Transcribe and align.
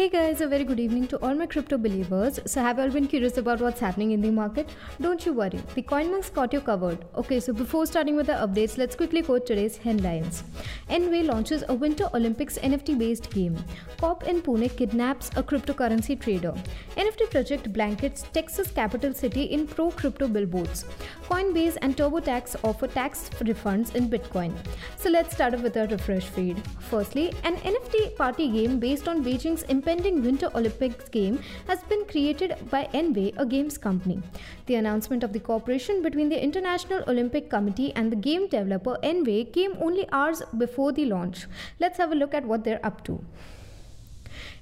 Hey 0.00 0.08
guys, 0.08 0.40
a 0.40 0.48
very 0.48 0.64
good 0.64 0.80
evening 0.80 1.06
to 1.08 1.18
all 1.18 1.34
my 1.34 1.44
crypto 1.44 1.76
believers. 1.76 2.40
So, 2.46 2.62
have 2.62 2.78
you 2.78 2.84
all 2.84 2.90
been 2.90 3.06
curious 3.06 3.36
about 3.36 3.60
what's 3.60 3.80
happening 3.80 4.12
in 4.12 4.22
the 4.22 4.30
market? 4.30 4.70
Don't 4.98 5.26
you 5.26 5.34
worry, 5.34 5.60
the 5.74 5.82
CoinMonks 5.82 6.32
got 6.32 6.54
you 6.54 6.62
covered. 6.62 7.04
Okay, 7.16 7.38
so 7.38 7.52
before 7.52 7.84
starting 7.84 8.16
with 8.16 8.28
the 8.28 8.32
updates, 8.32 8.78
let's 8.78 8.96
quickly 8.96 9.20
quote 9.20 9.44
today's 9.44 9.76
headlines. 9.76 10.42
Nway 10.88 11.26
launches 11.26 11.64
a 11.68 11.74
Winter 11.74 12.08
Olympics 12.14 12.56
NFT 12.56 12.96
based 12.98 13.28
game. 13.30 13.62
Cop 13.98 14.24
in 14.26 14.40
Pune 14.40 14.74
kidnaps 14.74 15.28
a 15.36 15.42
cryptocurrency 15.42 16.18
trader. 16.18 16.54
NFT 16.96 17.30
project 17.30 17.70
blankets 17.70 18.24
Texas 18.32 18.70
capital 18.70 19.12
city 19.12 19.42
in 19.42 19.66
pro 19.66 19.90
crypto 19.90 20.28
billboards. 20.28 20.86
Coinbase 21.30 21.76
and 21.80 21.96
TurboTax 21.96 22.56
offer 22.64 22.88
tax 22.88 23.30
refunds 23.38 23.94
in 23.94 24.08
Bitcoin. 24.10 24.52
So, 24.96 25.08
let's 25.10 25.32
start 25.32 25.54
off 25.54 25.62
with 25.62 25.76
our 25.76 25.86
refresh 25.86 26.24
feed. 26.24 26.60
Firstly, 26.80 27.32
an 27.44 27.56
NFT 27.58 28.16
party 28.16 28.48
game 28.50 28.80
based 28.80 29.06
on 29.06 29.22
Beijing's 29.22 29.62
impending 29.74 30.22
Winter 30.24 30.50
Olympics 30.56 31.08
game 31.08 31.38
has 31.68 31.84
been 31.84 32.04
created 32.06 32.56
by 32.68 32.88
Nway, 32.92 33.32
a 33.36 33.46
games 33.46 33.78
company. 33.78 34.20
The 34.66 34.74
announcement 34.74 35.22
of 35.22 35.32
the 35.32 35.38
cooperation 35.38 36.02
between 36.02 36.30
the 36.30 36.42
International 36.42 37.04
Olympic 37.06 37.48
Committee 37.48 37.92
and 37.94 38.10
the 38.10 38.16
game 38.16 38.48
developer 38.48 38.98
Nway 39.04 39.52
came 39.52 39.76
only 39.80 40.08
hours 40.10 40.42
before 40.58 40.90
the 40.90 41.04
launch. 41.04 41.46
Let's 41.78 41.98
have 41.98 42.10
a 42.10 42.16
look 42.16 42.34
at 42.34 42.44
what 42.44 42.64
they're 42.64 42.84
up 42.84 43.04
to. 43.04 43.24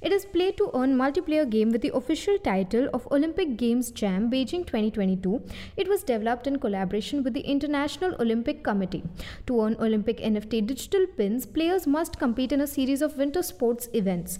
It 0.00 0.12
is 0.12 0.24
play 0.24 0.52
to 0.52 0.70
earn 0.74 0.96
multiplayer 0.96 1.48
game 1.48 1.70
with 1.70 1.82
the 1.82 1.95
official 1.95 2.38
title 2.38 2.88
of 2.92 3.06
Olympic 3.10 3.56
Games 3.56 3.91
Jam 3.91 4.30
Beijing 4.30 4.66
2022. 4.66 5.42
It 5.77 5.88
was 5.88 6.02
developed 6.02 6.46
in 6.46 6.58
collaboration 6.58 7.22
with 7.22 7.34
the 7.34 7.41
International 7.41 8.14
Olympic 8.20 8.62
Committee. 8.62 9.04
To 9.46 9.60
earn 9.62 9.77
Olympic 9.80 10.18
NFT 10.18 10.66
digital 10.66 11.06
pins, 11.16 11.46
players 11.46 11.86
must 11.86 12.18
compete 12.18 12.52
in 12.52 12.60
a 12.60 12.66
series 12.66 13.02
of 13.02 13.16
winter 13.16 13.42
sports 13.42 13.88
events. 13.92 14.38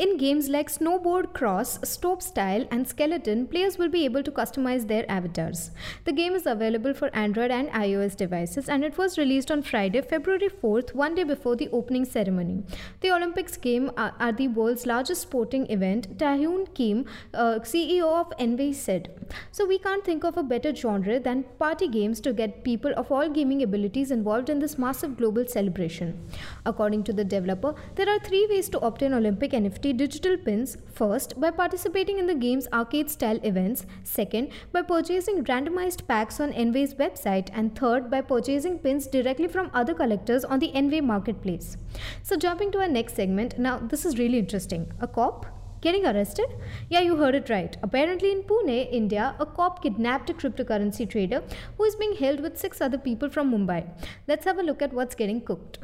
In 0.00 0.16
games 0.16 0.48
like 0.48 0.70
Snowboard 0.70 1.34
Cross, 1.34 1.78
Slopestyle, 1.80 2.66
and 2.70 2.88
Skeleton, 2.88 3.46
players 3.46 3.76
will 3.76 3.90
be 3.90 4.06
able 4.06 4.22
to 4.22 4.30
customize 4.30 4.88
their 4.88 5.04
avatars. 5.10 5.72
The 6.04 6.12
game 6.12 6.34
is 6.34 6.46
available 6.46 6.94
for 6.94 7.14
Android 7.14 7.50
and 7.50 7.68
iOS 7.68 8.16
devices 8.16 8.70
and 8.70 8.82
it 8.82 8.96
was 8.96 9.18
released 9.18 9.50
on 9.50 9.62
Friday, 9.62 10.00
February 10.00 10.48
4th, 10.48 10.94
one 10.94 11.14
day 11.14 11.24
before 11.24 11.54
the 11.54 11.68
opening 11.70 12.06
ceremony. 12.06 12.62
The 13.00 13.10
Olympics 13.12 13.58
game 13.58 13.90
are, 13.98 14.14
are 14.18 14.32
the 14.32 14.48
world's 14.48 14.86
largest 14.86 15.20
sporting 15.20 15.70
event, 15.70 16.16
Taehyun 16.16 16.74
Kim, 16.74 17.04
uh, 17.34 17.58
CEO 17.60 18.08
of 18.20 18.30
Nway, 18.38 18.74
said. 18.74 19.10
So 19.52 19.66
we 19.66 19.78
can't 19.78 20.02
think 20.04 20.24
of 20.24 20.38
a 20.38 20.42
better 20.42 20.74
genre 20.74 21.20
than 21.20 21.44
party 21.58 21.88
games 21.88 22.20
to 22.20 22.32
get 22.32 22.64
people 22.64 22.94
of 22.96 23.12
all 23.12 23.28
gaming 23.28 23.62
abilities 23.62 24.10
involved 24.10 24.48
in 24.48 24.60
this 24.60 24.78
massive 24.78 25.18
global 25.18 25.46
celebration. 25.46 26.26
According 26.64 27.04
to 27.04 27.12
the 27.12 27.24
developer, 27.24 27.74
there 27.96 28.08
are 28.08 28.18
three 28.20 28.46
ways 28.48 28.70
to 28.70 28.78
obtain 28.78 29.12
Olympic 29.12 29.52
NFT 29.70 29.96
digital 29.96 30.36
pins 30.36 30.76
first 30.92 31.40
by 31.40 31.50
participating 31.52 32.18
in 32.18 32.26
the 32.26 32.34
game's 32.34 32.66
arcade 32.72 33.08
style 33.08 33.38
events, 33.44 33.86
second 34.02 34.50
by 34.72 34.82
purchasing 34.82 35.44
randomized 35.44 36.08
packs 36.08 36.40
on 36.40 36.52
Nway's 36.52 36.94
website, 36.94 37.50
and 37.52 37.78
third 37.78 38.10
by 38.10 38.20
purchasing 38.20 38.78
pins 38.80 39.06
directly 39.06 39.46
from 39.46 39.70
other 39.72 39.94
collectors 39.94 40.44
on 40.44 40.58
the 40.58 40.72
Nway 40.72 41.02
marketplace. 41.04 41.76
So, 42.24 42.36
jumping 42.36 42.72
to 42.72 42.80
our 42.80 42.88
next 42.88 43.14
segment, 43.14 43.58
now 43.60 43.78
this 43.78 44.04
is 44.04 44.18
really 44.18 44.38
interesting. 44.38 44.92
A 45.00 45.06
cop 45.06 45.46
Getting 45.82 46.04
arrested? 46.04 46.50
Yeah, 46.90 47.00
you 47.00 47.16
heard 47.16 47.34
it 47.34 47.48
right. 47.48 47.74
Apparently, 47.82 48.32
in 48.32 48.42
Pune, 48.42 48.92
India, 48.92 49.34
a 49.38 49.46
cop 49.46 49.82
kidnapped 49.82 50.28
a 50.28 50.34
cryptocurrency 50.34 51.08
trader 51.08 51.42
who 51.78 51.84
is 51.84 51.96
being 51.96 52.16
held 52.16 52.40
with 52.40 52.58
six 52.58 52.82
other 52.82 52.98
people 52.98 53.30
from 53.30 53.50
Mumbai. 53.50 53.88
Let's 54.28 54.44
have 54.44 54.58
a 54.58 54.62
look 54.62 54.82
at 54.82 54.92
what's 54.92 55.14
getting 55.14 55.40
cooked. 55.40 55.78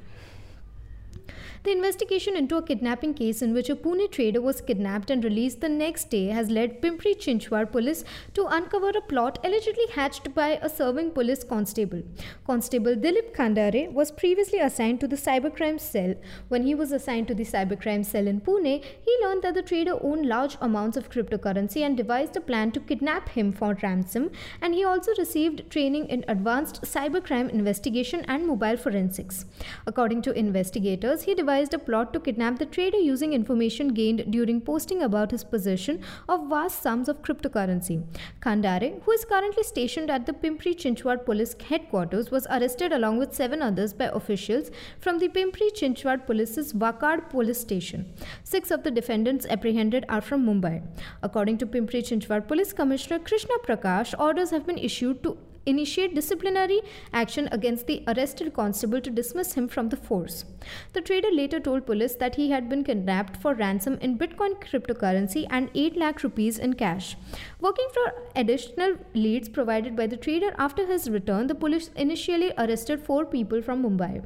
The 1.67 1.72
investigation 1.72 2.36
into 2.36 2.56
a 2.56 2.62
kidnapping 2.62 3.12
case 3.14 3.42
in 3.42 3.53
which 3.53 3.69
a 3.69 3.75
Pune 3.75 4.09
trader 4.12 4.41
was 4.41 4.61
kidnapped 4.61 5.11
and 5.11 5.25
released 5.25 5.61
the 5.61 5.69
next 5.69 6.11
day 6.11 6.27
has 6.27 6.48
led 6.48 6.81
Pimpri 6.81 7.17
Chinchwad 7.19 7.72
police 7.72 8.05
to 8.34 8.47
uncover 8.47 8.91
a 8.91 9.00
plot 9.00 9.41
allegedly 9.42 9.87
hatched 9.92 10.33
by 10.33 10.61
a 10.62 10.69
serving 10.69 11.11
police 11.11 11.42
constable. 11.42 12.04
Constable 12.47 12.94
Dilip 12.94 13.34
Khandare 13.34 13.93
was 13.93 14.12
previously 14.12 14.60
assigned 14.60 15.00
to 15.00 15.09
the 15.09 15.16
cybercrime 15.16 15.81
cell. 15.81 16.15
When 16.47 16.62
he 16.62 16.77
was 16.77 16.93
assigned 16.93 17.27
to 17.27 17.34
the 17.34 17.43
cybercrime 17.43 18.06
cell 18.06 18.28
in 18.28 18.43
Pune, 18.43 18.84
he 18.84 19.19
learned 19.25 19.43
that 19.43 19.54
the 19.54 19.62
trader 19.62 19.98
owned 20.00 20.27
large 20.27 20.56
amounts 20.60 20.97
of 20.97 21.10
cryptocurrency 21.10 21.84
and 21.84 21.97
devised 21.97 22.37
a 22.37 22.41
plan 22.41 22.71
to 22.71 22.78
kidnap 22.78 23.31
him 23.31 23.53
for 23.53 23.77
ransom. 23.83 24.31
And 24.60 24.72
he 24.72 24.84
also 24.84 25.10
received 25.19 25.69
training 25.69 26.10
in 26.10 26.25
advanced 26.28 26.83
cybercrime 26.83 27.50
investigation 27.50 28.25
and 28.28 28.47
mobile 28.47 28.77
forensics. 28.77 29.47
According 29.84 30.22
to 30.22 30.38
investigators, 30.38 31.22
he 31.22 31.34
devised 31.34 31.56
devised 31.56 31.75
a 31.75 31.78
plot 31.78 32.12
to 32.12 32.21
kidnap 32.21 32.59
the 32.59 32.67
trader 32.67 32.99
using 32.99 33.33
information 33.33 33.89
gained 33.99 34.22
during 34.31 34.61
posting 34.61 35.03
about 35.03 35.31
his 35.31 35.43
possession 35.43 36.00
of 36.28 36.49
vast 36.50 36.83
sums 36.83 37.09
of 37.09 37.22
cryptocurrency. 37.22 37.97
Khandare, 38.43 39.03
who 39.03 39.12
is 39.12 39.25
currently 39.25 39.62
stationed 39.62 40.11
at 40.11 40.27
the 40.27 40.34
Pimpri 40.34 40.75
Chinchwad 40.83 41.25
police 41.25 41.55
headquarters, 41.69 42.31
was 42.31 42.47
arrested 42.50 42.93
along 42.93 43.16
with 43.19 43.34
seven 43.34 43.62
others 43.62 43.95
by 43.95 44.11
officials 44.21 44.71
from 44.99 45.19
the 45.19 45.28
Pimpri 45.28 45.71
Chinchwad 45.81 46.27
police's 46.27 46.75
Wakad 46.75 47.31
police 47.31 47.61
station. 47.61 48.05
Six 48.45 48.71
of 48.71 48.83
the 48.83 48.91
defendants 48.91 49.47
apprehended 49.49 50.05
are 50.11 50.21
from 50.21 50.45
Mumbai. 50.47 50.83
According 51.22 51.59
to 51.59 51.66
Pimpri 51.66 52.03
Chinchwad 52.11 52.47
Police 52.49 52.75
Commissioner 52.75 53.19
Krishna 53.19 53.55
Prakash, 53.66 54.15
orders 54.19 54.50
have 54.50 54.66
been 54.66 54.78
issued 54.78 55.22
to 55.22 55.39
initiate 55.66 56.15
disciplinary 56.15 56.81
action 57.12 57.49
against 57.53 57.87
the 57.87 58.03
arrested 58.06 58.54
constable 58.54 59.00
to 59.00 59.10
dismiss 59.10 59.54
him 59.54 59.69
from 59.69 59.88
the 59.88 59.97
force. 59.97 60.44
The 60.93 61.00
trader 61.00 61.31
later 61.32 61.60
told 61.60 61.87
police 61.87 62.15
that 62.15 62.37
he 62.37 62.50
had 62.50 62.69
been 62.69 62.84
kidnapped 62.84 63.37
for 63.37 63.54
ransom 63.54 63.99
in 64.00 64.19
Bitcoin 64.19 64.54
cryptocurrency 64.62 65.47
and 65.50 65.71
8 65.75 65.97
lakh 65.97 66.22
rupees 66.22 66.59
in 66.59 66.75
cash. 66.75 67.16
Working 67.60 67.88
for 67.93 68.06
additional 68.34 68.97
leads 69.15 69.49
provided 69.49 69.97
by 69.97 70.06
the 70.06 70.16
trader 70.16 70.54
after 70.59 70.87
his 70.87 71.10
return, 71.10 71.47
the 71.47 71.54
police 71.54 71.91
initially 71.97 72.53
arrested 72.56 73.00
four 73.04 73.25
people 73.25 73.62
from 73.62 73.83
Mumbai. 73.83 74.25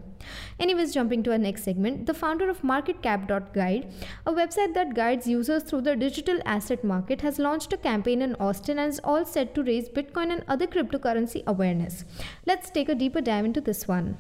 Anyways, 0.59 0.93
jumping 0.93 1.23
to 1.23 1.33
our 1.33 1.39
next 1.39 1.65
segment, 1.65 2.05
the 2.07 2.13
founder 2.13 2.51
of 2.51 2.61
MarketCap.guide, 2.61 3.93
a 4.27 4.33
website 4.33 4.75
that 4.75 4.95
guides 4.95 5.27
users 5.27 5.63
through 5.63 5.81
the 5.83 5.97
digital 5.97 6.39
asset 6.45 6.85
market, 6.85 7.23
has 7.23 7.39
launched 7.39 7.73
a 7.73 7.79
campaign 7.79 8.21
in 8.21 8.35
Austin 8.35 8.79
and 8.79 8.93
is 8.93 9.01
all 9.03 9.25
set 9.25 9.55
to 9.55 9.63
raise 9.63 9.89
Bitcoin 9.89 10.31
and 10.31 10.45
other 10.47 10.67
cryptocurrency 10.67 11.30
awareness. 11.47 12.05
Let's 12.47 12.71
take 12.71 12.89
a 12.89 12.95
deeper 12.95 13.21
dive 13.21 13.45
into 13.45 13.61
this 13.61 13.87
one. 13.87 14.19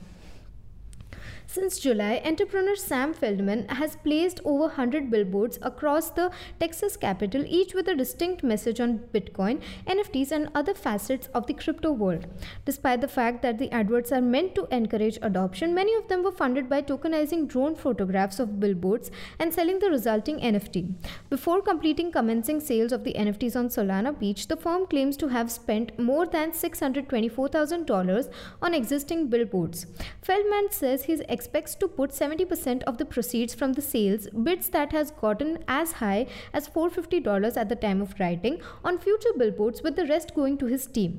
Since 1.52 1.80
July, 1.80 2.22
entrepreneur 2.24 2.76
Sam 2.76 3.12
Feldman 3.12 3.66
has 3.70 3.96
placed 3.96 4.38
over 4.44 4.66
100 4.66 5.10
billboards 5.10 5.58
across 5.62 6.08
the 6.10 6.30
Texas 6.60 6.96
capital, 6.96 7.44
each 7.44 7.74
with 7.74 7.88
a 7.88 7.94
distinct 7.96 8.44
message 8.44 8.78
on 8.78 9.00
Bitcoin, 9.12 9.60
NFTs, 9.84 10.30
and 10.30 10.48
other 10.54 10.74
facets 10.74 11.26
of 11.34 11.48
the 11.48 11.54
crypto 11.54 11.90
world. 11.90 12.28
Despite 12.64 13.00
the 13.00 13.08
fact 13.08 13.42
that 13.42 13.58
the 13.58 13.68
adverts 13.72 14.12
are 14.12 14.20
meant 14.20 14.54
to 14.54 14.68
encourage 14.70 15.18
adoption, 15.22 15.74
many 15.74 15.92
of 15.96 16.06
them 16.06 16.22
were 16.22 16.30
funded 16.30 16.68
by 16.68 16.82
tokenizing 16.82 17.48
drone 17.48 17.74
photographs 17.74 18.38
of 18.38 18.60
billboards 18.60 19.10
and 19.40 19.52
selling 19.52 19.80
the 19.80 19.90
resulting 19.90 20.38
NFT. 20.38 20.94
Before 21.30 21.60
completing 21.60 22.12
commencing 22.12 22.60
sales 22.60 22.92
of 22.92 23.02
the 23.02 23.14
NFTs 23.14 23.56
on 23.56 23.70
Solana 23.70 24.16
Beach, 24.16 24.46
the 24.46 24.56
firm 24.56 24.86
claims 24.86 25.16
to 25.16 25.26
have 25.26 25.50
spent 25.50 25.98
more 25.98 26.26
than 26.26 26.52
$624,000 26.52 28.32
on 28.62 28.72
existing 28.72 29.26
billboards. 29.26 29.86
Feldman 30.22 30.70
says 30.70 31.06
his 31.06 31.20
expects 31.40 31.74
to 31.74 31.88
put 31.88 32.10
70% 32.10 32.82
of 32.84 32.98
the 32.98 33.06
proceeds 33.16 33.54
from 33.54 33.72
the 33.72 33.82
sales 33.82 34.28
bids 34.48 34.68
that 34.76 34.92
has 34.92 35.10
gotten 35.22 35.52
as 35.66 35.92
high 36.00 36.26
as 36.52 36.68
$450 36.68 37.56
at 37.56 37.68
the 37.70 37.76
time 37.84 38.02
of 38.02 38.14
writing 38.20 38.60
on 38.84 38.98
future 38.98 39.32
billboards 39.38 39.82
with 39.82 39.96
the 39.96 40.06
rest 40.06 40.34
going 40.34 40.58
to 40.58 40.66
his 40.66 40.86
team. 40.86 41.14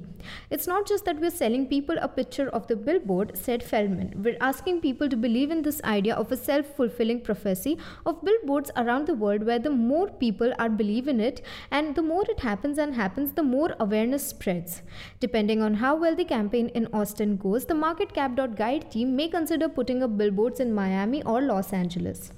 It's 0.50 0.68
not 0.68 0.88
just 0.88 1.06
that 1.06 1.20
we're 1.20 1.32
selling 1.32 1.66
people 1.66 1.96
a 2.00 2.08
picture 2.08 2.50
of 2.50 2.68
the 2.68 2.76
billboard, 2.76 3.36
said 3.36 3.64
Feldman. 3.64 4.14
We're 4.24 4.38
asking 4.40 4.82
people 4.82 5.10
to 5.10 5.18
believe 5.18 5.50
in 5.50 5.64
this 5.64 5.82
idea 5.84 6.16
of 6.16 6.32
a 6.32 6.38
self-fulfilling 6.38 7.22
prophecy 7.22 7.78
of 8.06 8.24
billboards 8.24 8.72
around 8.78 9.08
the 9.08 9.16
world 9.16 9.46
where 9.46 9.60
the 9.60 9.72
more 9.72 10.08
people 10.10 10.54
are 10.60 10.70
believe 10.70 11.08
in 11.08 11.20
it 11.20 11.42
and 11.72 11.96
the 11.96 12.04
more 12.04 12.24
it 12.30 12.42
happens 12.42 12.78
and 12.78 12.94
happens, 12.94 13.34
the 13.34 13.44
more 13.44 13.76
awareness 13.80 14.28
spreads. 14.28 14.82
Depending 15.20 15.62
on 15.62 15.76
how 15.76 15.96
well 15.96 16.16
the 16.16 16.26
campaign 16.26 16.70
in 16.76 16.88
Austin 16.94 17.38
goes, 17.38 17.66
the 17.66 17.74
MarketCap.guide 17.74 18.92
team 18.92 19.16
may 19.16 19.28
consider 19.28 19.68
putting 19.68 20.04
a 20.04 20.11
billboards 20.18 20.60
in 20.60 20.74
Miami 20.74 21.24
or 21.24 21.42
Los 21.42 21.74
Angeles. 21.74 22.32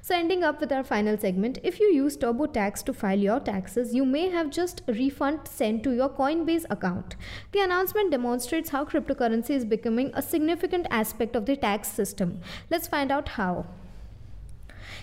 So, 0.00 0.14
ending 0.14 0.42
up 0.42 0.60
with 0.60 0.72
our 0.72 0.84
final 0.84 1.18
segment, 1.18 1.58
if 1.62 1.80
you 1.80 1.92
use 1.92 2.16
TurboTax 2.16 2.84
to 2.84 2.92
file 2.94 3.18
your 3.18 3.40
taxes, 3.40 3.94
you 3.94 4.04
may 4.04 4.30
have 4.30 4.50
just 4.50 4.82
a 4.88 4.92
refund 4.92 5.48
sent 5.48 5.82
to 5.84 5.92
your 5.92 6.08
Coinbase 6.08 6.64
account. 6.70 7.16
The 7.52 7.60
announcement 7.60 8.10
demonstrates 8.10 8.70
how 8.70 8.84
cryptocurrency 8.84 9.50
is 9.50 9.64
becoming 9.64 10.12
a 10.14 10.22
significant 10.22 10.86
aspect 10.90 11.36
of 11.36 11.46
the 11.46 11.56
tax 11.56 11.88
system. 11.88 12.40
Let's 12.70 12.88
find 12.88 13.10
out 13.10 13.28
how. 13.30 13.66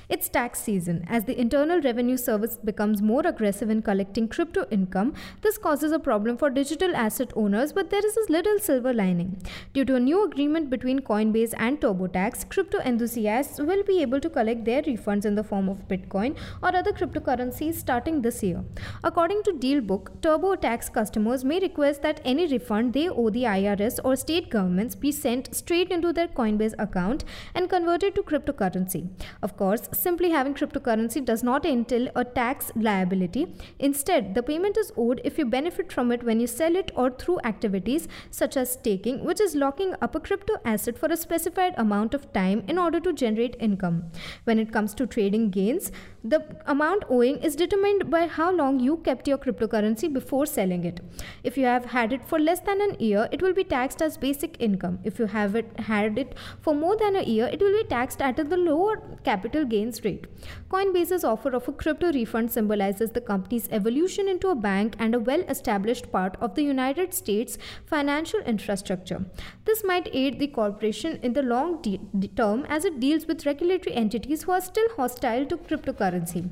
It's 0.10 0.28
tax 0.28 0.60
season. 0.60 1.06
As 1.08 1.24
the 1.24 1.40
Internal 1.40 1.80
Revenue 1.80 2.18
Service 2.18 2.58
becomes 2.58 3.02
more 3.02 3.26
aggressive 3.26 3.70
in 3.70 3.82
collecting 3.82 4.28
crypto 4.28 4.66
income, 4.70 5.14
this 5.42 5.58
causes 5.58 5.94
a 5.94 6.00
problem 6.00 6.36
for 6.38 6.50
digital 6.50 6.94
asset 6.94 7.32
owners, 7.38 7.72
but 7.72 7.90
there 7.90 8.06
is 8.06 8.18
a 8.18 8.32
little 8.32 8.60
silver 8.60 8.94
lining. 8.94 9.42
Due 9.74 9.86
to 9.86 9.96
a 9.96 10.02
new 10.02 10.26
agreement 10.26 10.70
between 10.70 11.00
Coinbase 11.00 11.54
and 11.58 11.80
TurboTax, 11.80 12.50
crypto 12.50 12.80
enthusiasts 12.80 13.60
will 13.60 13.82
be 13.84 14.02
able 14.02 14.20
to 14.20 14.30
collect 14.30 14.66
their 14.66 14.82
refunds 14.82 15.24
in 15.24 15.36
the 15.36 15.44
form 15.44 15.70
of 15.70 15.88
Bitcoin 15.88 16.36
or 16.62 16.76
other 16.76 16.92
cryptocurrencies 16.92 17.76
starting 17.76 18.22
this 18.22 18.44
year. 18.44 18.62
According 19.06 19.44
to 19.44 19.54
Dealbook, 19.54 20.10
TurboTax 20.20 20.92
customers 20.92 21.46
may 21.46 21.62
request 21.62 22.02
that 22.02 22.20
any 22.26 22.46
refund 22.48 22.92
they 22.92 23.08
owe 23.08 23.30
the 23.30 23.44
IRS 23.44 24.02
or 24.04 24.18
state 24.18 24.50
governments 24.50 24.96
be 24.96 25.14
sent 25.14 25.56
straight 25.56 25.92
into 25.92 26.12
their 26.12 26.28
Coinbase 26.28 26.74
account 26.78 27.24
and 27.56 27.70
converted 27.70 28.16
to 28.16 28.22
cryptocurrency. 28.22 29.08
Of 29.42 29.56
course, 29.56 29.88
simply 29.94 30.32
having 30.32 30.54
cryptocurrency 30.54 31.24
does 31.24 31.44
not 31.44 31.66
entail 31.66 32.10
a 32.16 32.24
tax 32.24 32.72
liability. 32.76 33.56
Instead, 33.80 34.36
the 34.36 34.44
payment 34.44 34.78
is 34.78 34.92
owed 34.98 35.22
if 35.24 35.38
you 35.38 35.46
benefit 35.46 35.92
from 35.92 36.12
it 36.12 36.24
when 36.24 36.40
you 36.40 36.48
sell 36.48 36.76
it 36.76 36.92
or 36.96 37.10
through 37.10 37.40
activities 37.44 38.08
such 38.32 38.58
as 38.58 38.72
staking, 38.72 39.24
which 39.24 39.40
is 39.40 39.56
locking 39.56 39.96
up 40.02 40.16
a 40.16 40.20
crypto 40.20 40.56
asset 40.66 40.98
for 40.98 41.08
a 41.08 41.18
specified 41.18 41.74
amount 41.78 42.14
of 42.14 42.32
time 42.34 42.64
in 42.68 42.78
order 42.78 43.00
to 43.00 43.14
generate 43.14 43.56
income. 43.60 44.12
When 44.46 44.60
it 44.60 44.72
comes 44.72 44.94
to 44.96 45.08
trading 45.08 45.50
gains, 45.50 45.92
the 46.24 46.42
amount 46.66 47.04
owing 47.10 47.38
is 47.38 47.56
determined 47.56 48.10
by 48.10 48.28
how 48.28 48.52
long 48.52 48.80
you 48.80 48.98
kept 48.98 49.28
your 49.28 49.38
cryptocurrency 49.38 50.12
before 50.12 50.46
selling 50.46 50.86
it. 50.86 51.02
If 51.44 51.58
you 51.58 51.66
have 51.66 51.86
had 51.86 52.14
it 52.14 52.26
for 52.26 52.40
less 52.40 52.62
than 52.62 52.82
an 52.82 52.96
year, 53.00 53.28
it 53.32 53.42
will 53.42 53.54
be 53.54 53.64
taxed 53.64 54.02
as 54.02 54.18
basic 54.18 54.56
income. 54.60 55.00
If 55.04 55.20
you 55.20 55.26
have 55.26 55.56
it, 55.56 55.80
had 55.80 56.18
it 56.18 56.36
for 56.62 56.74
more 56.74 56.96
than 56.96 57.16
a 57.18 57.24
year, 57.24 57.48
it 57.48 57.62
will 57.62 57.78
be 57.78 57.84
taxed 57.90 58.22
at 58.22 58.38
the 58.38 58.58
lower 58.58 59.02
capital 59.24 59.66
gains 59.84 60.04
rate. 60.04 60.28
Coinbase's 60.70 61.24
offer 61.24 61.50
of 61.50 61.68
a 61.68 61.72
crypto 61.72 62.12
refund 62.12 62.52
symbolizes 62.52 63.12
the 63.12 63.22
company's 63.22 63.68
evolution 63.72 64.28
into 64.28 64.50
a 64.50 64.56
bank 64.56 64.96
and 65.00 65.16
a 65.16 65.20
well 65.20 65.42
established 65.42 66.12
part 66.12 66.38
of 66.40 66.56
the 66.56 66.64
United 66.64 67.14
States 67.14 67.58
financial 67.86 68.40
infrastructure. 68.42 69.26
This 69.66 69.84
might 69.84 70.10
aid 70.14 70.40
the 70.40 70.48
corporation 70.48 71.20
in 71.22 71.34
the 71.34 71.44
long 71.44 71.82
de- 71.82 72.00
term 72.36 72.66
as 72.70 72.86
it 72.86 73.00
deals 73.00 73.26
with 73.28 73.46
regulatory 73.46 73.96
entities 73.96 74.44
who 74.44 74.52
are 74.52 74.62
still 74.62 74.90
hostile 74.96 75.46
to 75.46 75.58
cryptocurrency. 75.58 76.50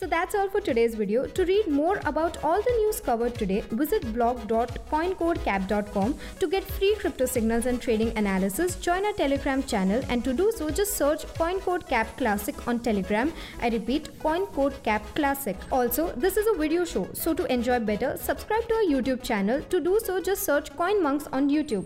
So 0.00 0.06
that's 0.06 0.34
all 0.34 0.48
for 0.48 0.62
today's 0.62 0.94
video. 0.94 1.26
To 1.26 1.44
read 1.44 1.68
more 1.68 2.00
about 2.06 2.42
all 2.42 2.62
the 2.62 2.70
news 2.78 3.02
covered 3.02 3.34
today, 3.34 3.60
visit 3.70 4.14
blog.coincodecap.com 4.14 6.14
to 6.38 6.48
get 6.48 6.64
free 6.64 6.96
crypto 6.98 7.26
signals 7.26 7.66
and 7.66 7.82
trading 7.82 8.16
analysis. 8.16 8.76
Join 8.76 9.04
our 9.04 9.12
Telegram 9.12 9.62
channel 9.62 10.02
and 10.08 10.24
to 10.24 10.32
do 10.32 10.50
so 10.56 10.70
just 10.70 10.96
search 10.96 11.26
CoinCodeCap 11.34 12.16
Classic 12.16 12.66
on 12.66 12.78
Telegram. 12.78 13.30
I 13.60 13.68
repeat 13.68 14.18
CoinCodeCap 14.20 15.02
Classic. 15.14 15.58
Also, 15.70 16.12
this 16.12 16.38
is 16.38 16.46
a 16.46 16.54
video 16.58 16.86
show, 16.86 17.06
so 17.12 17.34
to 17.34 17.44
enjoy 17.52 17.80
better, 17.80 18.16
subscribe 18.16 18.66
to 18.68 18.74
our 18.76 18.84
YouTube 18.84 19.22
channel. 19.22 19.60
To 19.68 19.80
do 19.80 20.00
so 20.02 20.18
just 20.18 20.44
search 20.44 20.72
CoinMonks 20.76 21.28
on 21.30 21.50
YouTube. 21.50 21.84